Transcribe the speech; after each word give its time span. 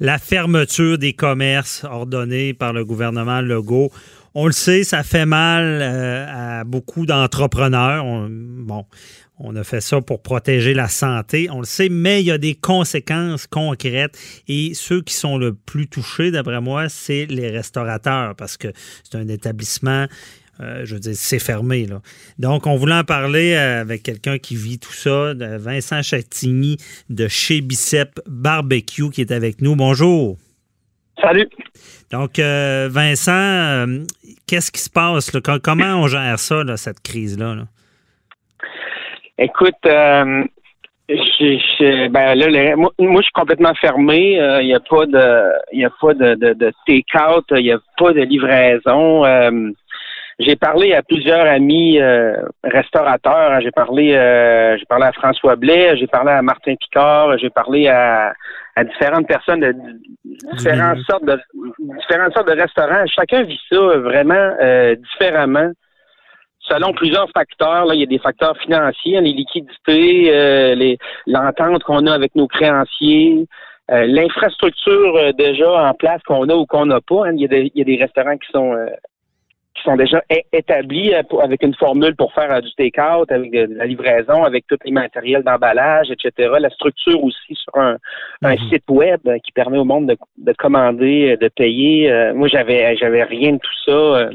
La 0.00 0.18
fermeture 0.18 0.96
des 0.98 1.12
commerces 1.12 1.84
ordonnée 1.84 2.54
par 2.54 2.72
le 2.72 2.84
gouvernement 2.84 3.40
Legault. 3.40 3.90
On 4.34 4.46
le 4.46 4.52
sait, 4.52 4.84
ça 4.84 5.02
fait 5.02 5.26
mal 5.26 5.64
euh, 5.64 6.60
à 6.60 6.64
beaucoup 6.64 7.04
d'entrepreneurs. 7.04 8.04
On- 8.04 8.28
bon, 8.30 8.84
on 9.40 9.56
a 9.56 9.64
fait 9.64 9.80
ça 9.80 10.00
pour 10.00 10.22
protéger 10.22 10.74
la 10.74 10.88
santé, 10.88 11.48
on 11.50 11.60
le 11.60 11.66
sait, 11.66 11.88
mais 11.88 12.20
il 12.22 12.26
y 12.26 12.30
a 12.30 12.38
des 12.38 12.54
conséquences 12.54 13.46
concrètes. 13.48 14.16
Et 14.46 14.72
ceux 14.74 15.00
qui 15.02 15.14
sont 15.14 15.38
le 15.38 15.54
plus 15.54 15.88
touchés, 15.88 16.30
d'après 16.30 16.60
moi, 16.60 16.88
c'est 16.88 17.26
les 17.26 17.50
restaurateurs, 17.50 18.36
parce 18.36 18.56
que 18.56 18.68
c'est 19.02 19.18
un 19.18 19.28
établissement, 19.28 20.06
euh, 20.60 20.84
je 20.84 20.94
veux 20.94 21.00
dire, 21.00 21.12
c'est 21.14 21.38
fermé. 21.38 21.86
Là. 21.86 22.00
Donc, 22.38 22.66
on 22.66 22.76
voulait 22.76 22.94
en 22.94 23.04
parler 23.04 23.54
euh, 23.54 23.80
avec 23.80 24.02
quelqu'un 24.02 24.38
qui 24.38 24.56
vit 24.56 24.78
tout 24.78 24.92
ça, 24.92 25.32
Vincent 25.34 26.02
Chatigny 26.02 26.76
de 27.08 27.28
chez 27.28 27.60
Bicep 27.60 28.20
Barbecue, 28.26 29.10
qui 29.10 29.20
est 29.20 29.32
avec 29.32 29.60
nous. 29.62 29.76
Bonjour. 29.76 30.36
Salut. 31.20 31.48
Donc, 32.10 32.38
euh, 32.38 32.88
Vincent, 32.90 33.32
euh, 33.32 34.04
qu'est-ce 34.46 34.70
qui 34.70 34.80
se 34.80 34.90
passe? 34.90 35.32
là? 35.32 35.40
Comment 35.62 35.96
on 36.02 36.06
gère 36.06 36.38
ça, 36.38 36.62
là, 36.64 36.76
cette 36.76 37.00
crise-là? 37.00 37.54
là? 37.56 37.64
Écoute, 39.38 39.74
euh, 39.86 40.44
je, 41.08 41.14
je- 41.78 42.08
ben 42.08 42.34
là, 42.34 42.76
moi, 42.76 42.92
moi, 42.98 43.20
je 43.20 43.24
suis 43.24 43.32
complètement 43.32 43.74
fermé. 43.74 44.32
Il 44.60 44.66
n'y 44.66 44.74
a 44.74 44.80
pas 44.80 45.06
de, 45.06 45.52
il 45.72 45.84
a 45.84 45.90
pas 46.00 46.14
de, 46.14 46.34
de, 46.34 46.52
de 46.54 46.72
take-out. 46.86 47.44
Il 47.52 47.62
n'y 47.64 47.72
a 47.72 47.78
pas 47.96 48.12
de 48.12 48.20
livraison. 48.22 49.24
Euh, 50.40 50.44
j'ai 50.44 50.56
parlé 50.56 50.92
à 50.94 51.02
plusieurs 51.02 51.46
amis 51.46 51.98
euh, 52.00 52.36
restaurateurs. 52.64 53.52
hein. 53.52 53.60
J'ai 53.60 53.70
parlé, 53.70 54.14
euh, 54.14 54.76
j'ai 54.78 54.84
parlé 54.86 55.06
à 55.06 55.12
François 55.12 55.56
Blais. 55.56 55.96
J'ai 55.96 56.06
parlé 56.06 56.30
à 56.32 56.42
Martin 56.42 56.74
Picard. 56.76 57.38
J'ai 57.38 57.50
parlé 57.50 57.88
à, 57.88 58.32
à 58.76 58.84
différentes 58.84 59.26
personnes 59.26 59.60
de 59.60 59.74
différentes 60.52 61.00
sortes 61.08 61.24
de 61.24 61.38
différentes 61.98 62.34
sortes 62.34 62.48
de 62.48 62.60
restaurants. 62.60 63.04
Chacun 63.06 63.42
vit 63.42 63.60
ça 63.70 63.78
vraiment 63.98 64.54
euh, 64.60 64.94
différemment 64.96 65.70
selon 66.60 66.92
plusieurs 66.92 67.30
facteurs. 67.30 67.86
Là, 67.86 67.94
il 67.94 68.00
y 68.00 68.02
a 68.02 68.06
des 68.06 68.18
facteurs 68.18 68.56
financiers, 68.58 69.16
hein, 69.16 69.22
les 69.22 69.32
liquidités, 69.32 70.30
euh, 70.32 70.96
l'entente 71.26 71.82
qu'on 71.84 72.06
a 72.06 72.12
avec 72.12 72.34
nos 72.34 72.46
créanciers, 72.46 73.46
euh, 73.90 74.04
l'infrastructure 74.06 75.16
euh, 75.16 75.32
déjà 75.32 75.88
en 75.88 75.94
place 75.94 76.22
qu'on 76.24 76.46
a 76.50 76.54
ou 76.54 76.66
qu'on 76.66 76.86
n'a 76.86 77.00
pas. 77.00 77.26
hein. 77.26 77.32
Il, 77.34 77.40
y 77.40 77.44
a 77.46 77.48
des, 77.48 77.72
il 77.74 77.78
y 77.78 77.80
a 77.80 77.84
des 77.84 77.96
restaurants 78.02 78.36
qui 78.36 78.50
sont 78.52 78.74
euh, 78.74 78.86
qui 79.78 79.84
sont 79.84 79.96
déjà 79.96 80.22
établis 80.52 81.14
euh, 81.14 81.22
avec 81.42 81.62
une 81.62 81.74
formule 81.74 82.14
pour 82.16 82.32
faire 82.32 82.50
euh, 82.52 82.60
du 82.60 82.72
take-out, 82.74 83.30
avec 83.30 83.50
de, 83.52 83.68
la 83.74 83.86
livraison, 83.86 84.44
avec 84.44 84.66
tous 84.66 84.78
les 84.84 84.92
matériels 84.92 85.42
d'emballage, 85.42 86.08
etc. 86.10 86.50
La 86.60 86.70
structure 86.70 87.22
aussi 87.22 87.54
sur 87.54 87.74
un, 87.76 87.96
un 88.42 88.52
Mhm. 88.54 88.68
site 88.70 88.84
web 88.90 89.20
euh, 89.26 89.38
qui 89.44 89.52
permet 89.52 89.78
au 89.78 89.84
monde 89.84 90.08
de, 90.08 90.16
de 90.38 90.52
commander, 90.52 91.36
de 91.40 91.48
payer. 91.48 92.32
Moi, 92.34 92.48
j'avais 92.48 92.96
j'avais 92.96 93.22
rien 93.24 93.52
de 93.52 93.58
tout 93.58 93.84
ça. 93.86 94.30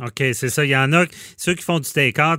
OK, 0.00 0.22
c'est 0.32 0.48
ça. 0.48 0.64
Il 0.64 0.70
y 0.70 0.76
en 0.76 0.92
a, 0.92 1.06
ceux 1.36 1.54
qui 1.54 1.64
font 1.64 1.80
du 1.80 1.90
take-out, 1.90 2.38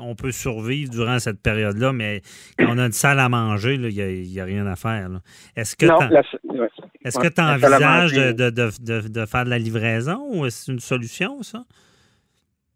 on 0.00 0.14
peut 0.14 0.32
survivre 0.32 0.90
durant 0.90 1.18
cette 1.18 1.42
période-là, 1.42 1.92
mais 1.92 2.22
quand 2.58 2.68
on 2.70 2.78
a 2.78 2.86
une 2.86 2.92
salle 2.92 3.20
à 3.20 3.28
manger, 3.28 3.76
là, 3.76 3.88
il 3.90 4.22
n'y 4.22 4.40
a, 4.40 4.44
rien 4.44 4.66
à 4.66 4.76
faire. 4.76 5.08
Est-ce 5.54 5.76
que 5.76 5.84
tu 5.84 5.92
à 7.40 7.54
envisages 7.54 8.12
de, 8.12 8.32
de, 8.32 8.50
de- 8.50 9.08
de 9.08 9.26
faire 9.26 9.44
de 9.44 9.50
la 9.50 9.58
livraison 9.58 10.26
ou 10.32 10.46
est-ce 10.46 10.70
une 10.72 10.80
solution, 10.80 11.42
ça? 11.42 11.64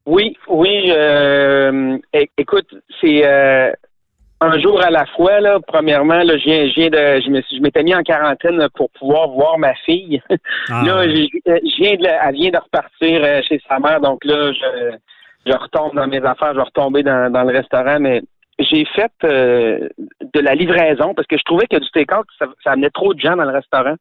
Oui, 0.06 0.36
oui. 0.48 0.84
euh, 0.88 1.98
écoute, 2.38 2.66
c'est 3.00 3.24
euh, 3.24 3.70
un 4.40 4.58
jour 4.58 4.82
à 4.82 4.90
la 4.90 5.04
fois. 5.06 5.40
Là. 5.40 5.58
Premièrement, 5.66 6.22
là, 6.22 6.36
je 6.38 6.44
viens, 6.44 6.68
je 6.68 6.74
viens 6.74 6.88
de, 6.88 7.20
je 7.22 7.30
me 7.30 7.40
suis- 7.42 7.56
je 7.58 7.62
m'étais 7.62 7.82
mis 7.82 7.94
en 7.94 8.02
quarantaine 8.02 8.66
pour 8.74 8.90
pouvoir 8.90 9.28
voir 9.28 9.58
ma 9.58 9.74
fille. 9.74 10.20
Ah, 10.70 10.82
là, 10.86 10.98
ouais. 11.00 11.08
je, 11.14 11.22
je 11.46 11.76
viens 11.82 11.96
de, 11.96 12.06
elle 12.06 12.34
vient 12.34 12.50
de 12.50 12.56
repartir 12.58 13.20
euh, 13.24 13.40
chez 13.42 13.60
sa 13.68 13.78
mère, 13.78 14.00
donc 14.00 14.24
là, 14.24 14.52
je, 14.52 14.96
je 15.46 15.52
retombe 15.52 15.94
dans 15.94 16.06
mes 16.06 16.24
affaires, 16.24 16.52
je 16.52 16.56
vais 16.58 16.62
retomber 16.64 17.02
dans, 17.02 17.30
dans 17.32 17.42
le 17.44 17.52
restaurant, 17.56 17.98
mais 18.00 18.22
j'ai 18.58 18.84
fait 18.86 19.12
euh, 19.24 19.88
de 20.34 20.40
la 20.40 20.54
livraison 20.54 21.14
parce 21.14 21.26
que 21.26 21.38
je 21.38 21.44
trouvais 21.44 21.66
que 21.66 21.76
du 21.78 21.90
take-out, 21.90 22.26
ça, 22.38 22.46
ça 22.62 22.72
amenait 22.72 22.90
trop 22.90 23.14
de 23.14 23.20
gens 23.20 23.36
dans 23.36 23.44
le 23.44 23.52
restaurant. 23.52 23.94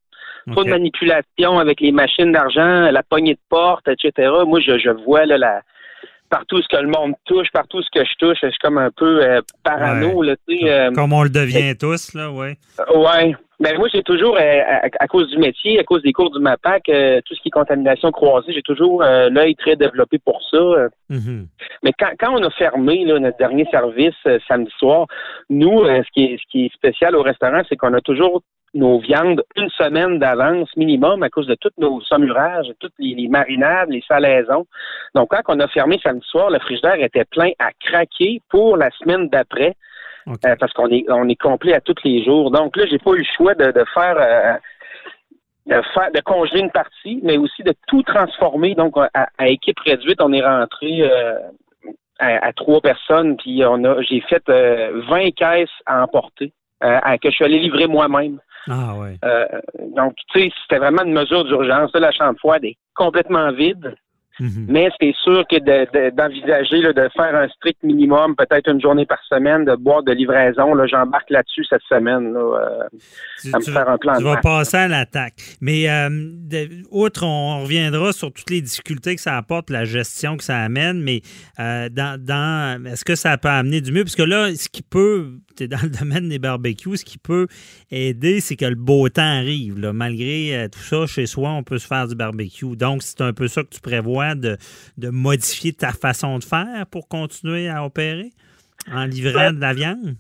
Trop 0.52 0.64
de 0.64 0.70
manipulation 0.72 1.60
avec 1.60 1.80
les 1.82 1.92
machines 1.92 2.32
d'argent, 2.32 2.90
la 2.92 3.04
poignée 3.04 3.34
de 3.36 3.40
porte, 3.50 3.88
etc. 3.88 4.32
Moi, 4.48 4.60
je, 4.60 4.78
je 4.80 4.90
vois 4.90 5.26
là, 5.26 5.38
la, 5.38 5.62
partout 6.30 6.62
ce 6.62 6.68
que 6.68 6.82
le 6.82 6.88
monde 6.90 7.14
touche, 7.26 7.48
partout 7.52 7.82
ce 7.82 7.90
que 7.92 8.06
je 8.06 8.14
touche, 8.20 8.38
je 8.42 8.50
suis 8.50 8.60
comme 8.60 8.78
un 8.78 8.92
peu 8.92 9.24
euh, 9.24 9.42
parano. 9.64 10.22
Là, 10.22 10.36
tu 10.48 10.58
sais, 10.58 10.70
euh, 10.72 10.92
Comme 10.92 11.14
on 11.14 11.24
le 11.24 11.30
devient 11.30 11.76
tous, 11.78 12.14
là, 12.14 12.32
oui. 12.32 12.50
ouais. 12.96 13.36
Ben 13.62 13.78
moi, 13.78 13.90
j'ai 13.94 14.04
toujours, 14.04 14.38
euh, 14.38 14.62
à, 14.66 14.88
à 15.00 15.08
cause 15.08 15.30
du 15.32 15.38
métier, 15.38 15.80
à 15.80 15.84
cause 15.84 16.02
des 16.02 16.14
cours 16.14 16.32
du 16.32 16.40
MAPAC, 16.40 16.84
tout 16.86 17.36
ce 17.36 17.42
qui 17.42 17.50
est 17.50 17.52
contamination 17.52 18.10
croisée, 18.12 18.54
j'ai 18.54 18.62
toujours 18.62 19.04
l'œil 19.04 19.56
très 19.56 19.76
développé 19.76 20.18
pour 20.18 20.42
ça. 20.50 20.88
Mhm. 21.10 21.48
Mais 21.84 21.92
quand, 22.00 22.12
quand 22.18 22.40
on 22.40 22.44
a 22.44 22.50
fermé 22.52 23.04
là, 23.04 23.20
notre 23.20 23.38
dernier 23.38 23.66
service 23.70 24.16
samedi 24.48 24.72
soir, 24.78 25.08
nous, 25.50 25.84
ce, 25.84 26.12
qui 26.14 26.24
est, 26.26 26.38
ce 26.38 26.44
qui 26.50 26.66
est 26.68 26.74
spécial 26.74 27.18
au 27.18 27.22
restaurant, 27.22 27.62
c'est 27.68 27.76
qu'on 27.76 27.94
a 27.94 28.02
toujours 28.02 28.42
nos 28.74 29.00
viandes 29.00 29.44
une 29.56 29.70
semaine 29.72 30.20
d'avance 30.20 30.70
minimum 30.78 31.24
à 31.24 31.30
cause 31.30 31.48
de 31.48 31.56
tous 31.56 31.72
nos 31.78 32.02
saumurages, 32.02 32.68
toutes 32.80 32.94
les, 33.00 33.16
les 33.16 33.28
marinades, 33.28 33.90
les 33.90 34.04
salaisons. 34.08 34.66
Donc, 35.16 35.30
quand 35.30 35.42
on 35.48 35.60
a 35.60 35.68
fermé 35.68 36.00
samedi 36.04 36.26
soir, 36.28 36.50
le 36.50 36.60
frigidaire 36.60 37.02
était 37.02 37.26
plein 37.26 37.52
à 37.60 37.72
craquer 37.80 38.42
pour 38.50 38.78
la 38.78 38.90
semaine 38.92 39.30
d'après. 39.30 39.76
Euh, 40.46 40.56
parce 40.60 40.72
qu'on 40.74 40.90
est 40.92 41.06
on 41.10 41.28
est 41.28 41.42
complet 41.42 41.74
à 41.74 41.82
tous 41.82 41.96
les 42.04 42.24
jours. 42.24 42.52
Donc 42.52 42.78
là, 42.78 42.86
j'ai 42.86 43.00
pas 43.00 43.12
eu 43.14 43.20
le 43.20 43.26
choix 43.36 43.56
de, 43.56 43.72
de 43.72 43.84
faire 43.96 44.16
euh, 44.20 44.54
de 45.66 45.82
faire 45.94 46.12
de 46.12 46.22
congeler 46.22 46.60
une 46.60 46.72
partie, 46.72 47.20
mais 47.24 47.38
aussi 47.38 47.64
de 47.64 47.74
tout 47.88 48.04
transformer. 48.04 48.76
Donc 48.76 48.96
à, 48.98 49.30
à 49.40 49.48
équipe 49.48 49.80
réduite, 49.80 50.22
on 50.22 50.32
est 50.34 50.46
rentré 50.46 51.02
euh, 51.02 51.40
à, 52.20 52.48
à 52.48 52.54
trois 52.54 52.82
personnes, 52.82 53.38
puis 53.38 53.64
on 53.66 53.84
a 53.86 54.02
j'ai 54.04 54.22
fait 54.22 54.44
euh, 54.50 55.02
20 55.10 55.32
caisses 55.32 55.70
à 55.88 56.04
emporter. 56.04 56.54
euh, 56.84 57.00
à- 57.02 57.18
que 57.18 57.30
je 57.30 57.36
suis 57.36 57.46
allé 57.46 57.58
livrer 57.60 57.88
moi-même. 57.88 58.40
Ah, 58.70 58.96
ouais. 58.96 59.18
Euh, 59.26 59.48
donc, 59.96 60.14
tu 60.32 60.40
sais, 60.40 60.52
c'était 60.62 60.78
vraiment 60.78 61.04
une 61.04 61.14
mesure 61.14 61.44
d'urgence. 61.44 61.92
La 61.96 62.12
chambre 62.12 62.38
froide 62.38 62.64
est 62.64 62.78
complètement 62.96 63.52
vide. 63.52 63.96
Mhm. 64.40 64.66
Mais 64.70 64.90
c'est 65.00 65.14
sûr 65.24 65.44
que 65.50 65.58
de- 65.58 65.86
de- 65.92 66.16
d'envisager 66.16 66.82
de 66.82 67.10
faire 67.16 67.36
un 67.36 67.48
strict 67.50 67.82
minimum, 67.84 68.36
peut-être 68.36 68.70
une 68.72 68.82
journée 68.82 69.06
par 69.06 69.20
semaine, 69.30 69.66
de 69.66 69.76
boire 69.76 70.04
de 70.04 70.12
livraison, 70.12 70.74
là, 70.74 70.86
j'embarque 70.88 71.30
là-dessus 71.30 71.66
cette 71.70 71.82
semaine. 71.90 72.34
Là, 72.34 72.40
euh, 72.40 72.84
Tu, 73.42 73.50
à 73.54 73.58
me 73.60 73.64
tu 73.64 73.72
faire 73.72 73.86
vas, 73.86 73.92
un 73.94 73.98
plan 73.98 74.14
tu 74.16 74.20
de 74.20 74.24
vas 74.28 74.38
passer 74.38 74.78
à 74.78 74.88
l'attaque. 74.88 75.34
Mais 75.62 75.90
euh, 75.90 76.10
de- 76.10 76.70
outre, 76.92 77.26
on 77.26 77.62
reviendra 77.64 78.14
sur 78.14 78.32
toutes 78.32 78.50
les 78.50 78.62
difficultés 78.62 79.16
que 79.16 79.22
ça 79.22 79.38
apporte, 79.38 79.70
la 79.70 79.86
gestion 79.86 80.38
que 80.38 80.44
ça 80.44 80.58
amène, 80.58 81.02
mais 81.02 81.22
euh, 81.60 81.90
dans, 81.90 82.20
dans 82.24 82.86
est-ce 82.86 83.04
que 83.06 83.16
ça 83.16 83.38
peut 83.38 83.50
amener 83.50 83.82
du 83.82 83.92
mieux? 83.92 84.04
Parce 84.04 84.16
que 84.16 84.24
là, 84.24 84.54
ce 84.56 84.70
qui 84.70 84.82
peut, 84.84 85.32
tu 85.58 85.64
es 85.64 85.68
dans 85.68 85.80
le 85.84 85.90
domaine 86.00 86.30
des 86.30 86.40
barbecues, 86.40 86.98
ce 86.98 87.06
qui 87.06 87.18
peut 87.18 87.48
aider, 87.92 88.40
c'est 88.40 88.56
que 88.56 88.66
le 88.66 88.76
beau 88.76 89.10
temps 89.10 89.22
arrive. 89.40 89.80
là. 89.80 89.94
Malgré 89.94 90.68
tout 90.72 90.80
ça, 90.80 91.06
chez 91.08 91.26
soi, 91.26 91.50
on 91.52 91.64
peut 91.64 91.78
se 91.78 91.88
faire 91.88 92.08
du 92.08 92.16
barbecue. 92.16 92.76
Donc, 92.76 93.04
c'est 93.04 93.22
un 93.22 93.34
peu 93.34 93.48
ça 93.48 93.64
que 93.64 93.70
tu 93.70 93.82
prévois 93.82 94.29
de, 94.36 94.58
de 94.98 95.10
modifier 95.10 95.74
ta 95.74 95.92
façon 95.92 96.40
de 96.40 96.44
faire 96.44 96.86
pour 96.92 97.08
continuer 97.08 97.70
à 97.70 97.86
opérer 97.86 98.32
en 98.92 99.06
livrant 99.06 99.52
de 99.52 99.60
la 99.60 99.74
viande? 99.74 100.16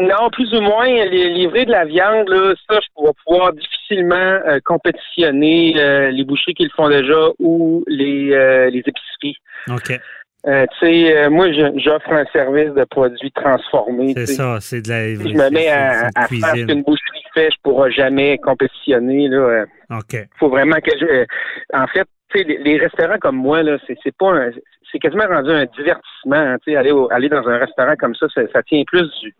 Non, 0.00 0.30
plus 0.30 0.52
ou 0.54 0.60
moins, 0.60 0.86
les, 0.86 1.30
livrer 1.30 1.64
de 1.64 1.72
la 1.72 1.84
viande, 1.84 2.28
là, 2.28 2.54
ça, 2.68 2.78
je 2.80 3.04
vais 3.04 3.10
pouvoir 3.24 3.52
difficilement 3.52 4.14
euh, 4.14 4.58
compétitionner 4.64 5.74
euh, 5.76 6.10
les 6.10 6.24
boucheries 6.24 6.54
qui 6.54 6.64
le 6.64 6.70
font 6.76 6.88
déjà 6.88 7.30
ou 7.40 7.84
les, 7.88 8.30
euh, 8.32 8.70
les 8.70 8.78
épiceries. 8.80 9.36
OK. 9.68 10.00
Tu 10.44 10.78
sais, 10.80 11.28
moi, 11.28 11.52
j'offre 11.52 12.10
un 12.10 12.24
service 12.32 12.72
de 12.72 12.84
produits 12.84 13.32
transformés. 13.32 14.14
C'est 14.16 14.26
ça, 14.26 14.58
c'est 14.60 14.80
de 14.80 14.88
la 14.88 15.16
Si 15.16 15.30
je 15.30 15.36
me 15.36 15.50
mets 15.50 15.68
à, 15.68 16.08
faire 16.14 16.56
ce 16.56 16.64
qu'une 16.64 16.82
boucherie 16.84 17.24
fait, 17.34 17.50
je 17.50 17.56
ne 17.56 17.62
pourrai 17.70 17.92
jamais 17.92 18.38
compétitionner. 18.38 19.28
Là, 19.28 19.66
OK. 19.90 20.16
faut 20.38 20.48
vraiment 20.48 20.76
que 20.76 20.92
je. 20.98 21.26
En 21.74 21.86
fait, 21.88 22.08
tu 22.30 22.38
sais, 22.38 22.44
les, 22.44 22.58
les 22.58 22.78
restaurants 22.78 23.18
comme 23.18 23.36
moi, 23.36 23.62
là, 23.62 23.78
c'est 23.86 23.96
c'est 24.02 24.16
pas 24.16 24.30
un. 24.32 24.50
C'est 24.90 24.98
quasiment 24.98 25.26
rendu 25.26 25.50
un 25.50 25.66
divertissement. 25.66 26.36
hein, 26.36 26.56
tu 26.64 26.72
sais, 26.72 26.76
aller, 26.76 26.90
au- 26.92 27.10
aller 27.12 27.28
dans 27.28 27.46
un 27.46 27.58
restaurant 27.58 27.94
comme 27.96 28.14
ça, 28.14 28.26
ça, 28.34 28.42
ça 28.52 28.62
tient 28.62 28.82
plus 28.86 29.08
du 29.22 29.34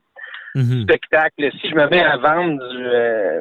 Mhm. 0.54 0.82
spectacle. 0.82 1.50
Si 1.60 1.68
je 1.70 1.74
me 1.74 1.86
mets 1.88 2.02
à 2.02 2.16
vendre 2.16 2.58
du, 2.70 2.84
euh, 2.86 3.40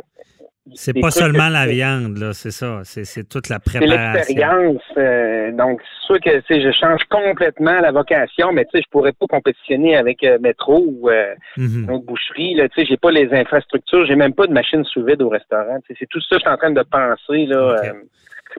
C'est 0.74 1.00
pas 1.00 1.12
seulement 1.12 1.48
que- 1.48 1.54
la 1.54 1.66
viande, 1.68 2.18
là, 2.18 2.34
c'est 2.34 2.52
ça. 2.52 2.82
C'est 2.84 3.06
c'est 3.06 3.24
toute 3.28 3.48
la 3.50 3.58
C'est 3.66 3.80
préparation. 3.80 4.16
l'expérience. 4.18 4.82
euh, 4.98 5.52
donc, 5.54 5.82
c'est 5.82 6.06
sûr 6.06 6.20
que 6.20 6.60
je 6.62 6.72
change 6.72 7.02
complètement 7.10 7.80
la 7.80 7.92
vocation, 7.92 8.52
mais 8.52 8.66
tu 8.66 8.72
sais, 8.78 8.84
je 8.86 8.90
pourrais 8.92 9.14
pas 9.14 9.28
compétitionner 9.28 9.96
avec 9.96 10.24
euh, 10.24 10.38
Métro 10.40 10.84
ou 10.86 11.10
euh, 11.10 11.34
Mhm. 11.58 11.84
une 11.86 11.92
autre 11.92 12.06
boucherie. 12.06 12.56
Là, 12.56 12.68
tu 12.70 12.82
sais, 12.82 12.86
j'ai 12.88 12.98
pas 12.98 13.12
les 13.12 13.34
infrastructures, 13.34 14.06
j'ai 14.06 14.16
même 14.16 14.34
pas 14.34 14.46
de 14.48 14.54
machine 14.54 14.84
sous 14.84 15.04
vide 15.06 15.22
au 15.22 15.30
restaurant. 15.30 15.80
C'est 15.88 16.08
tout 16.10 16.20
ça 16.22 16.36
que 16.36 16.36
je 16.36 16.40
suis 16.42 16.50
en 16.50 16.58
train 16.58 16.72
de 16.72 16.84
penser 16.84 17.46
là, 17.46 17.76
Ok. 17.82 17.96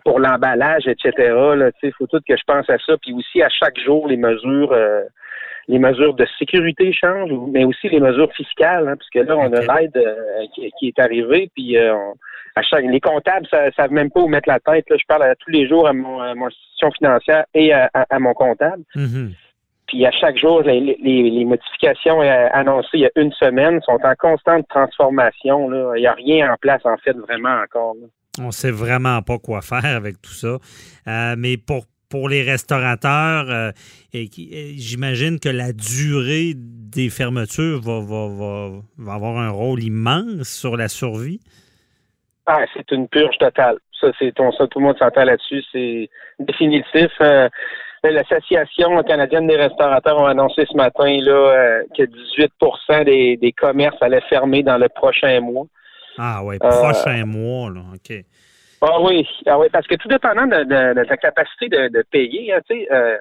Pour 0.04 0.18
l'emballage, 0.20 0.86
etc. 0.86 1.12
Là, 1.56 1.72
tu 1.72 1.78
sais, 1.88 1.92
faut 1.96 2.06
tout 2.06 2.20
que 2.26 2.36
je 2.36 2.42
pense 2.46 2.68
à 2.70 2.78
ça. 2.78 2.96
Puis 3.02 3.12
aussi 3.12 3.42
à 3.42 3.48
chaque 3.48 3.78
jour 3.78 4.08
les 4.08 4.16
mesures. 4.16 4.72
euh, 4.72 5.02
les 5.70 5.78
mesures 5.78 6.14
de 6.14 6.24
sécurité 6.38 6.94
changent, 6.94 7.30
mais 7.52 7.62
aussi 7.66 7.90
les 7.90 8.00
mesures 8.00 8.32
fiscales, 8.32 8.88
hein, 8.88 8.96
parce 8.96 9.10
que 9.10 9.18
là, 9.18 9.36
on 9.36 9.52
a 9.52 9.60
l'aide 9.80 9.94
euh, 9.98 10.46
qui, 10.54 10.72
qui 10.78 10.88
est 10.88 10.98
arrivée, 10.98 11.50
puis 11.54 11.76
euh, 11.76 11.94
on- 11.94 12.14
à 12.56 12.62
chaque, 12.62 12.86
les 12.86 13.00
comptables 13.00 13.46
ne 13.52 13.70
savent 13.72 13.92
même 13.92 14.10
pas 14.10 14.20
où 14.22 14.28
mettre 14.28 14.48
la 14.48 14.60
tête. 14.60 14.88
Là. 14.88 14.96
Je 14.98 15.04
parle 15.06 15.24
à 15.24 15.34
tous 15.34 15.50
les 15.50 15.68
jours 15.68 15.86
à 15.86 15.92
mon, 15.92 16.20
à 16.22 16.34
mon 16.34 16.46
institution 16.46 16.90
financière 16.92 17.44
et 17.52 17.74
à, 17.74 17.90
à- 17.92 18.06
à 18.08 18.18
mon 18.18 18.32
comptable. 18.32 18.82
Mhm. 18.96 19.32
Puis 19.88 20.06
à 20.06 20.10
chaque 20.10 20.38
jour, 20.38 20.62
les, 20.62 20.80
les- 20.80 21.30
les 21.30 21.44
modifications 21.44 22.22
euh, 22.22 22.48
annoncées 22.54 22.88
il 22.94 23.00
y 23.00 23.06
a 23.06 23.10
une 23.16 23.32
semaine 23.32 23.82
sont 23.82 23.98
en 24.02 24.14
constante 24.18 24.66
transformation. 24.68 25.68
là. 25.68 25.92
Il 25.96 26.00
n'y 26.00 26.06
a 26.06 26.14
rien 26.14 26.50
en 26.50 26.56
place, 26.56 26.80
en 26.86 26.96
fait, 26.96 27.12
vraiment 27.12 27.60
encore. 27.62 27.94
là. 28.00 28.06
On 28.40 28.50
sait 28.50 28.70
vraiment 28.70 29.22
pas 29.22 29.38
quoi 29.38 29.62
faire 29.62 29.84
avec 29.84 30.20
tout 30.20 30.32
ça. 30.32 30.58
Euh, 31.06 31.34
mais 31.38 31.56
pour, 31.56 31.84
pour 32.10 32.28
les 32.28 32.42
restaurateurs, 32.42 33.50
euh, 33.50 33.70
et 34.12 34.28
j'imagine 34.76 35.38
que 35.38 35.48
la 35.48 35.72
durée 35.72 36.54
des 36.56 37.10
fermetures 37.10 37.80
va, 37.80 38.00
va, 38.00 38.70
va, 38.96 39.12
avoir 39.12 39.38
un 39.38 39.50
rôle 39.50 39.82
immense 39.82 40.48
sur 40.48 40.76
la 40.76 40.88
survie. 40.88 41.40
Ah, 42.46 42.64
c'est 42.74 42.90
une 42.92 43.08
purge 43.08 43.36
totale. 43.38 43.76
Ça, 44.00 44.08
c'est 44.18 44.32
tout 44.34 44.42
le 44.42 44.80
monde 44.80 44.96
s'entend 44.98 45.24
là-dessus. 45.24 45.62
C'est 45.72 46.08
définitif. 46.38 47.10
Euh, 47.20 47.48
L'Association 48.04 49.02
canadienne 49.02 49.48
des 49.48 49.56
restaurateurs 49.56 50.24
a 50.24 50.30
annoncé 50.30 50.64
ce 50.70 50.76
matin 50.76 51.16
là, 51.20 51.32
euh, 51.32 51.82
que 51.96 52.04
18 52.04 52.52
des, 53.04 53.36
des 53.36 53.52
commerces 53.52 54.00
allaient 54.00 54.22
fermer 54.28 54.62
dans 54.62 54.78
le 54.78 54.88
prochain 54.88 55.40
mois. 55.40 55.66
Ah 56.18 56.40
oui, 56.44 56.56
Euh, 56.62 56.68
prochain 56.68 57.24
mois, 57.24 57.70
là. 57.70 57.80
OK. 57.94 58.16
Ah 58.80 59.00
oui, 59.00 59.26
ah 59.46 59.58
oui, 59.58 59.66
parce 59.72 59.86
que 59.86 59.94
tout 59.96 60.08
dépendant 60.08 60.46
de, 60.46 60.62
de- 60.64 60.94
de 61.00 61.04
ta 61.04 61.16
capacité 61.16 61.68
de, 61.68 61.88
de 61.88 62.04
payer, 62.10 62.52
hein, 62.52 62.60
tu 62.68 62.76
sais, 62.76 62.88
euh, 62.92 63.16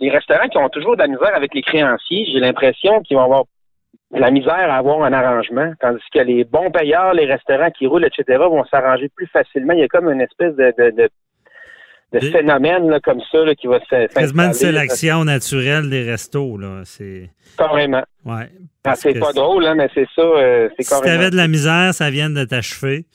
les 0.00 0.10
restaurants 0.10 0.48
qui 0.48 0.58
ont 0.58 0.68
toujours 0.68 0.96
de 0.96 1.02
la 1.02 1.08
misère 1.08 1.34
avec 1.34 1.54
les 1.54 1.62
créanciers, 1.62 2.26
j'ai 2.32 2.40
l'impression 2.40 3.00
qu'ils 3.02 3.16
vont 3.16 3.22
avoir 3.24 3.44
de 4.12 4.20
la 4.20 4.30
misère 4.30 4.70
à 4.70 4.76
avoir 4.76 5.02
un 5.02 5.12
arrangement, 5.12 5.72
tandis 5.80 6.02
que 6.12 6.18
les 6.20 6.44
bons 6.44 6.70
payeurs, 6.70 7.12
les 7.14 7.24
restaurants 7.26 7.70
qui 7.70 7.86
roulent, 7.86 8.04
etc., 8.04 8.38
vont 8.38 8.64
s'arranger 8.66 9.08
plus 9.08 9.26
facilement. 9.26 9.72
Il 9.74 9.80
y 9.80 9.84
a 9.84 9.88
comme 9.88 10.10
une 10.10 10.20
espèce 10.20 10.54
de, 10.56 10.72
de, 10.78 10.90
de, 10.90 11.08
de 12.12 12.18
Des- 12.20 12.30
phénomène 12.30 12.88
là, 12.88 13.00
comme 13.00 13.20
ça 13.32 13.44
là, 13.44 13.54
qui 13.54 13.66
va 13.66 13.80
se 13.80 14.12
Quasiment 14.14 14.44
une 14.44 14.52
sélection 14.52 15.24
naturelle 15.24 15.90
des 15.90 16.02
restos, 16.04 16.56
là. 16.58 16.82
C'est. 16.84 17.30
Carrément. 17.58 18.04
Ouais. 18.24 18.50
Ah, 18.84 18.94
c'est 18.94 19.18
pas 19.18 19.32
drôle, 19.32 19.66
hein, 19.66 19.74
mais 19.74 19.88
c'est 19.94 20.06
ça. 20.14 20.22
euh, 20.22 20.68
c'est 20.76 20.84
Si 20.84 21.00
tu 21.02 21.08
avais 21.08 21.30
de 21.30 21.36
la 21.36 21.48
misère, 21.48 21.92
ça 21.92 22.10
vient 22.10 22.30
de 22.30 22.44
t'achever. 22.44 23.06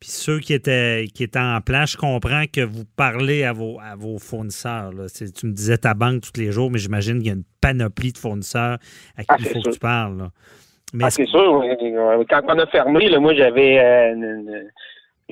Puis 0.00 0.10
ceux 0.10 0.40
qui 0.40 0.52
étaient, 0.52 1.04
qui 1.14 1.22
étaient 1.22 1.38
en 1.38 1.60
plan, 1.60 1.86
je 1.86 1.96
comprends 1.96 2.42
que 2.52 2.60
vous 2.62 2.82
parlez 2.96 3.44
à 3.44 3.52
vos, 3.52 3.78
à 3.80 3.94
vos 3.94 4.18
fournisseurs. 4.18 4.92
là. 4.92 5.04
Tu 5.08 5.46
me 5.46 5.52
disais 5.52 5.78
ta 5.78 5.94
banque 5.94 6.22
tous 6.22 6.40
les 6.40 6.50
jours, 6.50 6.72
mais 6.72 6.78
j'imagine 6.80 7.18
qu'il 7.18 7.28
y 7.28 7.30
a 7.30 7.34
une 7.34 7.44
panoplie 7.60 8.10
de 8.12 8.18
fournisseurs 8.18 8.78
à 9.16 9.22
qui 9.22 9.26
Ah, 9.28 9.36
il 9.38 9.44
faut 9.46 9.60
que 9.60 9.70
tu 9.70 9.78
parles. 9.78 10.18
là. 10.18 10.30
Mais 10.92 11.04
Ah, 11.04 11.10
c'est 11.10 11.26
sûr. 11.26 11.62
Quand 12.28 12.40
on 12.48 12.58
a 12.58 12.66
fermé, 12.66 13.08
là, 13.08 13.20
moi, 13.20 13.32
j'avais. 13.34 13.78
euh, 13.78 14.14
une- 14.14 14.64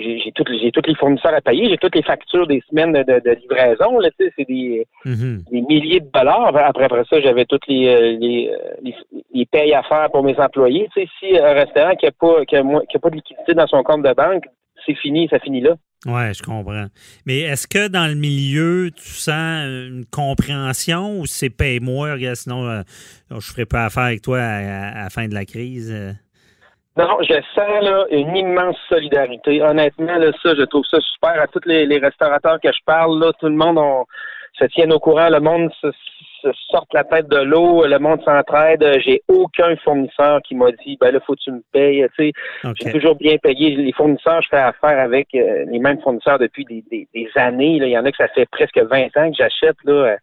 j'ai 0.00 0.18
j'ai 0.20 0.32
toutes 0.32 0.48
les- 0.48 0.58
j'ai 0.60 0.72
tous 0.72 0.82
les 0.86 0.94
fournisseurs 0.94 1.34
à 1.34 1.40
payer, 1.40 1.68
j'ai 1.68 1.78
toutes 1.78 1.94
les 1.94 2.02
factures 2.02 2.46
des 2.46 2.62
semaines 2.68 2.92
de, 2.92 3.30
livraison. 3.40 3.98
Là, 4.00 4.08
c'est 4.18 4.44
des, 4.48 4.86
Mhm. 5.04 5.44
des 5.50 5.60
milliers 5.62 6.00
de 6.00 6.08
dollars. 6.12 6.54
Après, 6.56 6.84
après 6.84 7.04
ça, 7.08 7.20
j'avais 7.20 7.44
toutes 7.44 7.66
les, 7.68 7.86
euh, 7.88 8.16
les, 8.18 8.48
euh, 8.52 8.56
les, 8.82 8.94
les 9.34 9.46
payes 9.46 9.74
à 9.74 9.82
faire 9.82 10.08
pour 10.12 10.22
mes 10.22 10.36
employés. 10.38 10.88
Si 10.94 11.38
un 11.38 11.52
restaurant 11.52 11.94
qui 11.96 12.06
n'a 12.06 12.12
pas, 12.12 12.44
qui 12.46 12.56
a 12.56 12.62
qui 12.88 12.96
a 12.96 13.00
pas 13.00 13.10
de 13.10 13.16
liquidité 13.16 13.54
dans 13.54 13.66
son 13.66 13.82
compte 13.82 14.02
de 14.02 14.12
banque, 14.14 14.44
c'est 14.86 14.94
fini, 14.96 15.28
ça 15.28 15.38
finit 15.38 15.60
là. 15.60 15.74
Ouais, 16.06 16.32
je 16.32 16.42
comprends. 16.42 16.86
Mais 17.26 17.40
est-ce 17.40 17.66
que 17.68 17.88
dans 17.88 18.06
le 18.08 18.14
milieu, 18.14 18.90
tu 18.90 19.02
sens 19.04 19.66
une 19.66 20.04
compréhension 20.10 21.20
ou 21.20 21.26
c'est 21.26 21.50
paye-moi, 21.50 22.16
sinon 22.34 22.66
euh, 22.66 22.80
je 23.30 23.34
ne 23.36 23.40
ferai 23.40 23.66
pas 23.66 23.84
affaire 23.84 24.04
avec 24.04 24.22
toi 24.22 24.38
à, 24.38 24.42
à- 24.42 25.00
à 25.00 25.02
la 25.04 25.10
fin 25.10 25.28
de 25.28 25.34
la 25.34 25.44
crise? 25.44 25.92
euh? 25.92 26.12
Non, 26.96 27.18
je 27.22 27.34
sens 27.54 27.82
là, 27.82 28.04
une 28.10 28.36
immense 28.36 28.76
solidarité. 28.88 29.62
Honnêtement, 29.62 30.16
là, 30.16 30.32
ça, 30.42 30.54
je 30.54 30.62
trouve 30.64 30.84
ça 30.90 30.98
super. 31.00 31.40
À 31.40 31.46
tous 31.46 31.60
les, 31.64 31.86
les 31.86 31.98
restaurateurs 31.98 32.58
que 32.60 32.70
je 32.72 32.80
parle, 32.84 33.18
là, 33.20 33.32
tout 33.38 33.46
le 33.46 33.54
monde 33.54 33.78
on, 33.78 34.04
se 34.54 34.64
tient 34.66 34.90
au 34.90 34.98
courant, 34.98 35.28
le 35.30 35.38
monde 35.40 35.70
se, 35.80 35.88
se 36.42 36.48
sort 36.70 36.86
la 36.92 37.04
tête 37.04 37.28
de 37.28 37.38
l'eau, 37.38 37.86
le 37.86 37.98
monde 38.00 38.20
s'entraide. 38.24 38.84
J'ai 39.04 39.22
aucun 39.28 39.76
fournisseur 39.76 40.40
qui 40.42 40.56
m'a 40.56 40.72
dit 40.84 40.98
ben 41.00 41.12
là, 41.12 41.20
faut 41.20 41.34
que 41.34 41.40
tu 41.40 41.52
me 41.52 41.62
payes. 41.72 42.04
Tu 42.18 42.24
sais, 42.26 42.32
j'ai 42.82 42.90
toujours 42.92 43.14
bien 43.14 43.36
payé. 43.38 43.76
Les 43.76 43.92
fournisseurs, 43.92 44.42
je 44.42 44.48
fais 44.48 44.56
affaire 44.58 44.98
avec 44.98 45.28
euh, 45.36 45.64
les 45.70 45.78
mêmes 45.78 46.00
fournisseurs 46.00 46.38
depuis 46.40 46.64
des, 46.64 46.82
des- 46.90 47.06
des 47.14 47.30
années. 47.36 47.78
là. 47.78 47.86
Il 47.86 47.92
y 47.92 47.98
en 47.98 48.04
a 48.04 48.10
que 48.10 48.16
ça 48.16 48.28
fait 48.28 48.46
presque 48.50 48.78
20 48.78 49.16
ans 49.16 49.30
que 49.30 49.36
j'achète. 49.38 49.76
Là. 49.84 49.92
Euh, 49.92 50.16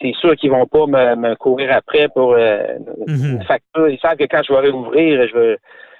C'est 0.00 0.14
sûr 0.14 0.34
qu'ils 0.34 0.50
vont 0.50 0.66
pas 0.66 0.86
me, 0.86 1.14
me 1.16 1.34
courir 1.36 1.70
après 1.76 2.08
pour 2.08 2.32
euh, 2.32 2.78
Mhm. 3.06 3.32
une 3.36 3.42
facture. 3.44 3.88
Ils 3.90 3.98
savent 4.00 4.16
que 4.16 4.24
quand 4.24 4.42
je 4.42 4.52
vais 4.54 4.60
réouvrir, 4.60 5.28
je 5.28 5.36
vais, 5.38 5.56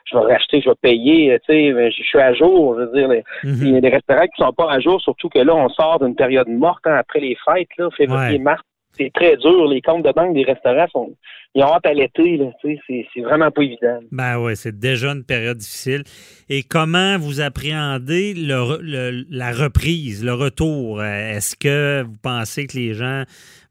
je 0.07 0.17
vais 0.17 0.25
racheter, 0.33 0.61
je 0.61 0.69
vais 0.71 0.75
payer. 0.81 1.39
Tu 1.49 1.53
sais, 1.53 1.91
je 1.91 2.03
suis 2.03 2.19
à 2.21 2.33
jour. 2.35 2.77
Je 2.79 2.85
veux 2.85 2.93
dire, 2.99 3.09
les- 3.09 3.25
Mhm. 3.45 3.59
il 3.67 3.73
y 3.75 3.77
a 3.77 3.81
des 3.81 3.89
restaurants 3.89 4.27
qui 4.27 4.43
sont 4.43 4.53
pas 4.53 4.71
à 4.73 4.81
jour, 4.81 5.01
surtout 5.01 5.29
que 5.29 5.39
là, 5.39 5.55
on 5.55 5.69
sort 5.71 5.99
d'une 6.01 6.15
période 6.15 6.49
morte 6.49 6.87
hein, 6.87 6.97
après 6.99 7.21
les 7.21 7.37
fêtes, 7.45 7.69
là, 7.79 7.89
février, 7.97 8.37
Ouais. 8.37 8.39
mars. 8.39 8.63
C'est 8.93 9.13
très 9.15 9.37
dur. 9.37 9.69
Les 9.69 9.81
comptes 9.81 10.05
de 10.05 10.11
banque 10.13 10.35
des 10.35 10.43
restaurants 10.43 10.89
sont, 10.93 11.15
ils 11.55 11.63
ont 11.63 11.73
hâte 11.75 11.87
à 11.87 11.95
l'été. 11.95 12.41
C'est 12.61 13.21
vraiment 13.21 13.51
pas 13.53 13.63
évident. 13.63 14.01
Ben 14.11 14.37
oui, 14.41 14.57
c'est 14.57 14.77
déjà 14.79 15.13
une 15.13 15.25
période 15.25 15.59
difficile. 15.59 16.03
Et 16.49 16.65
comment 16.65 17.17
vous 17.17 17.41
appréhendez 17.41 18.35
le 18.35 18.55
re- 18.55 18.81
le- 18.81 19.25
la 19.31 19.53
reprise, 19.53 20.25
le 20.25 20.35
retour? 20.35 21.01
Euh, 21.01 21.05
Est-ce 21.37 21.55
que 21.55 22.03
vous 22.03 22.17
pensez 22.21 22.67
que 22.67 22.77
les 22.77 22.93
gens 22.95 23.23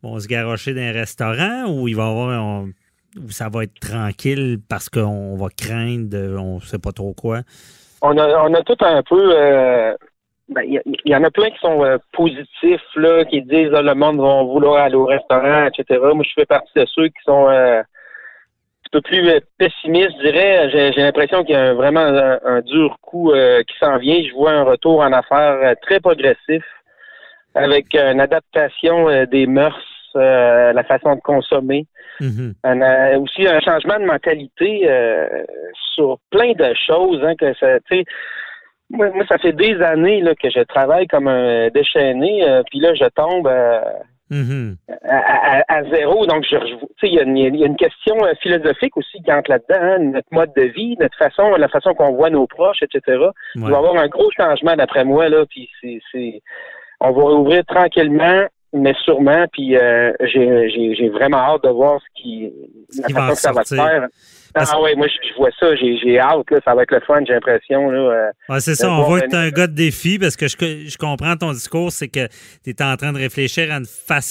vont 0.01 0.17
se 0.19 0.27
garrocher 0.27 0.73
dans 0.73 0.81
un 0.81 0.93
restaurant 0.93 1.65
ou 1.67 1.89
il 1.89 1.97
va 1.97 2.07
y 2.07 2.09
avoir 2.09 2.41
on- 2.43 2.69
ça 3.29 3.49
va 3.49 3.63
être 3.63 3.79
tranquille 3.79 4.57
parce 4.69 4.89
qu'on 4.89 5.35
va 5.35 5.47
craindre 5.49 6.09
de, 6.09 6.35
on 6.37 6.59
sait 6.59 6.79
pas 6.79 6.91
trop 6.91 7.13
quoi? 7.13 7.39
On 8.01 8.17
a, 8.17 8.43
on 8.47 8.53
a 8.53 8.61
tout 8.63 8.77
un 8.81 9.03
peu. 9.03 9.33
euh, 9.35 9.93
ben, 10.47 10.61
Il 10.65 10.73
y, 10.73 10.81
il 11.05 11.15
en 11.15 11.23
a 11.23 11.31
plein 11.31 11.49
qui 11.49 11.59
sont 11.59 11.83
euh, 11.83 11.97
positifs, 12.13 12.81
là, 12.95 13.25
qui 13.25 13.41
disent 13.41 13.71
ah, 13.73 13.81
le 13.81 13.93
monde 13.93 14.19
va 14.19 14.43
vouloir 14.43 14.77
aller 14.83 14.95
au 14.95 15.05
restaurant, 15.05 15.65
etc. 15.67 15.99
Moi, 16.13 16.23
je 16.23 16.33
fais 16.35 16.45
partie 16.45 16.71
de 16.75 16.85
ceux 16.85 17.07
qui 17.07 17.21
sont 17.25 17.47
euh, 17.49 17.81
un 17.81 18.89
peu 18.91 19.01
plus 19.01 19.27
euh, 19.27 19.39
pessimistes, 19.57 20.15
je 20.19 20.23
dirais. 20.31 20.69
J'ai 20.71 21.01
l'impression 21.01 21.43
qu'il 21.43 21.55
y 21.55 21.57
a 21.57 21.73
vraiment 21.73 21.99
un, 22.01 22.61
dur 22.61 22.97
coup 23.01 23.31
euh, 23.31 23.61
qui 23.63 23.77
s'en 23.79 23.97
vient. 23.97 24.21
Je 24.27 24.33
vois 24.33 24.51
un 24.51 24.63
retour 24.63 25.01
en 25.01 25.11
affaires 25.11 25.59
euh, 25.63 25.73
très 25.81 25.99
progressif 25.99 26.63
avec 27.55 27.93
une 27.95 28.21
adaptation 28.21 29.09
euh, 29.09 29.25
des 29.25 29.45
mœurs, 29.45 29.75
euh, 30.15 30.71
la 30.73 30.83
façon 30.83 31.15
de 31.15 31.21
consommer. 31.21 31.85
Mhm. 32.21 32.53
Un, 32.63 32.81
euh, 32.81 33.19
aussi 33.19 33.47
un 33.47 33.59
changement 33.59 33.99
de 33.99 34.05
mentalité 34.05 34.89
euh, 34.89 35.27
sur 35.95 36.17
plein 36.31 36.51
de 36.53 36.73
choses. 36.87 37.23
Hein, 37.23 37.35
que 37.35 37.53
ça, 37.55 37.77
moi, 38.89 39.09
moi, 39.13 39.23
ça 39.29 39.37
fait 39.37 39.53
des 39.53 39.79
années 39.81 40.21
là, 40.21 40.33
que 40.35 40.49
je 40.49 40.61
travaille 40.63 41.07
comme 41.07 41.27
un 41.27 41.69
déchaîné, 41.69 42.43
euh, 42.49 42.63
puis 42.69 42.79
là, 42.79 42.93
je 42.95 43.05
tombe 43.15 43.47
euh, 43.47 43.81
Mhm. 44.31 44.75
à, 45.07 45.57
à- 45.57 45.63
à 45.79 45.83
zéro. 45.85 46.25
Donc, 46.27 46.43
je, 46.49 46.55
il 47.03 47.13
y, 47.15 47.19
a 47.19 47.23
une- 47.23 47.37
il 47.37 47.55
y 47.55 47.63
a 47.63 47.67
une 47.67 47.75
question 47.75 48.15
philosophique 48.41 48.95
aussi 48.95 49.21
qui 49.23 49.31
entre 49.33 49.49
là-dedans, 49.49 49.81
hein, 49.81 49.97
notre 49.99 50.27
mode 50.31 50.51
de 50.55 50.63
vie, 50.63 50.95
notre 50.99 51.17
façon, 51.17 51.49
la 51.57 51.67
façon 51.67 51.95
qu'on 51.95 52.13
voit 52.13 52.29
nos 52.29 52.45
proches, 52.45 52.83
etc. 52.83 53.01
Il 53.55 53.61
va 53.61 53.69
y 53.71 53.73
avoir 53.73 53.95
un 53.97 54.07
gros 54.07 54.29
changement 54.37 54.75
d'après 54.75 55.03
moi 55.03 55.29
là, 55.29 55.45
puis 55.49 55.67
c'est, 55.81 56.41
on 57.01 57.11
va 57.11 57.21
rouvrir 57.23 57.65
tranquillement, 57.65 58.45
mais 58.73 58.93
sûrement, 59.03 59.45
puis 59.51 59.75
euh, 59.77 60.11
j'ai, 60.21 61.09
vraiment 61.09 61.37
hâte 61.37 61.63
de 61.63 61.69
voir 61.69 61.99
ce 62.01 62.21
qui, 62.21 62.51
Ce 62.89 63.01
la 63.01 63.07
qui 63.07 63.13
façon 63.13 63.33
que 63.33 63.39
ça 63.39 63.51
va 63.51 63.63
se 63.65 63.75
faire. 63.75 64.07
Parce- 64.53 64.71
Ah 64.73 64.81
ouais, 64.81 64.95
moi 64.95 65.05
je, 65.07 65.35
vois 65.37 65.51
ça, 65.59 65.75
j'ai, 65.75 66.19
hâte, 66.19 66.49
là, 66.49 66.59
ça 66.65 66.73
va 66.73 66.81
être 66.81 66.91
le 66.91 66.99
fun, 67.01 67.19
j'ai 67.25 67.33
l'impression 67.33 67.91
euh, 67.91 68.29
Ouais, 68.49 68.59
c'est 68.59 68.73
ça, 68.73 68.91
on 68.91 69.03
voit 69.03 69.17
un- 69.17 69.21
que 69.21 69.29
tu 69.29 69.35
un 69.35 69.49
gars 69.51 69.67
de 69.67 69.73
défi 69.75 70.17
parce 70.17 70.35
que 70.35 70.47
je, 70.47 70.55
je 70.59 70.97
comprends 70.97 71.35
ton 71.35 71.51
discours, 71.51 71.91
c'est 71.91 72.07
que 72.07 72.27
tu 72.63 72.71
es 72.71 72.81
en 72.81 72.95
train 72.97 73.13
de 73.13 73.19
réfléchir 73.19 73.71
à, 73.71 73.77
une 73.77 73.85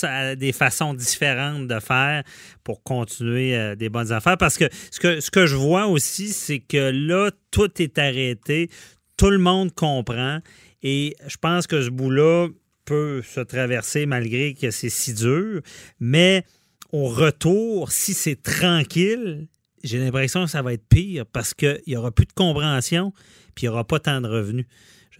à 0.08 0.34
des 0.34 0.52
façons 0.52 0.92
différentes 0.92 1.68
de 1.68 1.78
faire 1.78 2.24
pour 2.64 2.82
continuer 2.82 3.56
euh, 3.56 3.76
des 3.76 3.88
bonnes 3.88 4.10
affaires. 4.10 4.36
Parce 4.36 4.58
que 4.58 4.64
ce 4.90 4.98
que, 4.98 5.20
ce 5.20 5.30
que 5.30 5.46
je 5.46 5.54
vois 5.54 5.86
aussi, 5.86 6.28
c'est 6.28 6.58
que 6.58 6.90
là, 6.92 7.30
tout 7.52 7.80
est 7.80 7.96
arrêté, 7.98 8.68
tout 9.16 9.30
le 9.30 9.38
monde 9.38 9.72
comprend 9.72 10.38
et 10.82 11.14
je 11.28 11.36
pense 11.40 11.68
que 11.68 11.80
ce 11.80 11.90
bout-là 11.90 12.48
peut 12.88 13.22
se 13.22 13.40
traverser 13.40 14.06
malgré 14.06 14.54
que 14.54 14.70
c'est 14.70 14.88
si 14.88 15.14
dur, 15.14 15.60
mais 16.00 16.44
au 16.92 17.04
retour, 17.04 17.92
si 17.92 18.14
c'est 18.14 18.42
tranquille, 18.42 19.46
j'ai 19.84 19.98
l'impression 19.98 20.44
que 20.44 20.50
ça 20.50 20.62
va 20.62 20.72
être 20.72 20.88
pire 20.88 21.24
parce 21.32 21.52
qu'il 21.54 21.80
n'y 21.86 21.96
aura 21.96 22.10
plus 22.10 22.26
de 22.26 22.32
compréhension 22.32 23.12
puis 23.54 23.66
il 23.66 23.68
n'y 23.68 23.74
aura 23.74 23.84
pas 23.84 23.98
tant 23.98 24.20
de 24.20 24.28
revenus. 24.28 24.66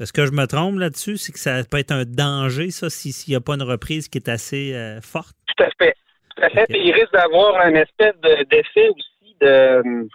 Est-ce 0.01 0.13
que 0.13 0.27
je 0.27 0.33
me 0.33 0.47
trompe 0.47 0.79
là-dessus? 0.79 1.17
C'est 1.17 1.33
que 1.33 1.41
ça 1.41 1.61
peut 1.69 1.79
être 1.79 1.91
un 1.91 2.05
danger, 2.05 2.71
ça, 2.71 2.89
s'il 2.89 3.33
n'y 3.33 3.37
a 3.37 3.41
pas 3.41 3.55
une 3.55 3.63
reprise 3.63 4.09
qui 4.09 4.19
est 4.19 4.29
assez 4.29 4.73
euh, 4.75 5.01
forte? 5.01 5.37
Tout 5.57 5.65
à 5.65 5.71
fait. 5.79 5.95
Tout 6.37 6.45
à 6.45 6.51
fait. 6.51 6.67
il 6.71 6.93
risque 6.93 7.13
d'avoir 7.13 7.61
un 7.61 7.75
espèce 7.75 8.15
d'effet 8.49 8.89
aussi 8.91 9.37
de 9.41 9.47
euh, 9.47 10.07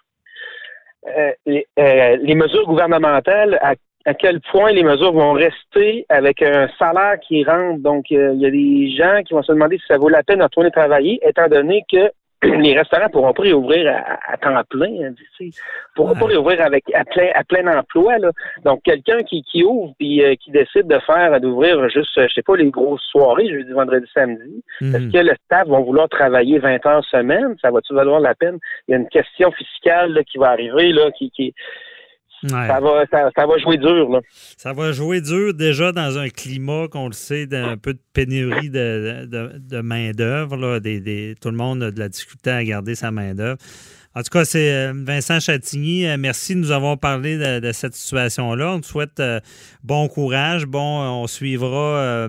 euh, 1.77 2.17
les, 2.17 2.36
mesures 2.36 2.65
gouvernementales, 2.65 3.60
à, 4.05 4.13
quel 4.13 4.41
point 4.41 4.72
les 4.72 4.83
mesures 4.83 5.13
vont 5.13 5.33
rester 5.33 6.05
avec 6.10 6.41
un 6.41 6.67
salaire 6.79 7.19
qui 7.19 7.43
rentre. 7.43 7.79
Donc, 7.79 8.10
il 8.10 8.39
y 8.39 8.45
a 8.45 8.51
des 8.51 8.95
gens 8.95 9.22
qui 9.24 9.33
vont 9.33 9.43
se 9.43 9.51
demander 9.51 9.77
si 9.77 9.86
ça 9.88 9.98
vaut 9.98 10.10
la 10.10 10.24
peine 10.24 10.39
de 10.39 10.43
retourner 10.43 10.72
travailler, 10.72 11.19
étant 11.24 11.48
donné 11.48 11.83
que 11.91 12.12
les 12.62 12.77
restaurants 12.77 13.10
pourront 13.10 13.33
pas 13.33 13.43
réouvrir 13.43 13.89
à, 14.27 14.38
temps 14.38 14.62
plein, 14.69 14.88
hein, 14.88 15.13
ne 15.39 15.50
pourront 15.95 16.15
pas 16.15 16.25
réouvrir 16.25 16.62
avec 16.62 16.83
à 16.93 17.05
plein 17.05 17.29
à 17.33 17.43
plein 17.43 17.77
emploi. 17.77 18.17
Là. 18.17 18.31
Donc 18.65 18.81
quelqu'un 18.83 19.24
qui, 19.24 19.43
qui 19.43 19.63
ouvre 19.63 19.93
puis 19.98 20.24
euh, 20.24 20.36
qui 20.36 20.51
décide 20.51 20.88
de 20.88 21.00
faire 21.00 21.39
d'ouvrir 21.39 21.88
juste 21.89 22.12
je 22.15 22.33
sais 22.33 22.41
pas 22.41 22.55
les 22.55 22.69
grosses 22.69 23.03
soirées 23.12 23.50
jeudi, 23.50 23.72
vendredi, 23.72 24.07
samedi, 24.13 24.63
est-ce 24.81 24.98
mhm. 24.98 25.12
que 25.12 25.17
le 25.19 25.36
staff 25.45 25.67
va 25.67 25.79
vouloir 25.79 26.10
travailler 26.10 26.60
20 26.60 26.86
heures 26.86 27.05
semaine? 27.05 27.55
Ça 27.62 27.72
va-tu 27.72 27.93
valoir 27.93 28.19
la 28.19 28.36
peine? 28.36 28.57
Il 28.88 28.91
y 28.91 28.95
a 28.95 28.98
une 28.98 29.10
question 29.10 29.51
fiscale 29.51 30.22
qui 30.29 30.38
va 30.38 30.50
arriver 30.50 30.91
là 30.91 31.12
qui, 31.12 31.31
qui 31.31 31.53
ça, 32.47 32.79
va, 32.79 33.05
ça, 33.09 33.45
va 33.45 33.57
jouer 33.57 33.77
dur. 33.77 34.09
Là. 34.09 34.21
Ça 34.57 34.73
va 34.73 34.91
jouer 34.91 35.21
dur 35.21 35.53
déjà 35.53 35.91
dans 35.91 36.17
un 36.17 36.29
climat, 36.29 36.88
qu'on 36.88 37.07
le 37.07 37.13
sait, 37.13 37.45
d'un 37.45 37.77
peu 37.77 37.93
de 37.93 38.00
pénurie 38.13 38.69
de, 38.69 39.25
de, 39.25 39.81
main-d'œuvre. 39.81 40.79
tout 41.41 41.50
le 41.50 41.57
monde 41.57 41.83
a 41.83 41.91
de 41.91 42.00
la 42.00 42.09
difficulté 42.09 42.51
à 42.51 42.63
garder 42.63 42.95
sa 42.95 43.12
main-d'œuvre. 43.12 43.57
En 44.15 44.21
tout 44.21 44.29
cas, 44.29 44.45
c'est 44.45 44.71
euh, 44.71 44.93
Vincent 44.95 45.39
Chatigny. 45.39 46.05
Euh, 46.05 46.17
merci 46.19 46.53
de 46.53 46.59
nous 46.59 46.71
avoir 46.71 47.00
parlé 47.00 47.38
de, 47.38 47.71
cette 47.71 47.95
situation-là. 47.95 48.73
On 48.73 48.79
te 48.79 48.85
souhaite 48.85 49.19
euh, 49.19 49.39
bon 49.83 50.07
courage. 50.07 50.67
Bon, 50.67 51.01
on 51.01 51.25
suivra 51.25 52.27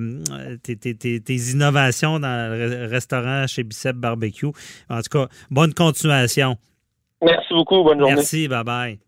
tes, 0.63 1.35
innovations 1.53 2.19
dans 2.19 2.51
le 2.51 2.87
restaurant 2.87 3.47
chez 3.47 3.65
Bicep 3.65 3.97
Barbecue. 3.97 4.53
En 4.89 5.03
tout 5.03 5.19
cas, 5.19 5.29
bonne 5.51 5.75
continuation. 5.75 6.57
Merci 7.23 7.53
beaucoup. 7.53 7.83
Bonne 7.85 7.99
journée. 7.99 8.15
Merci. 8.15 8.49
Bye 8.49 8.65
bye. 8.65 9.04